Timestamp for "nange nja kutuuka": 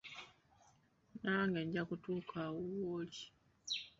1.23-2.35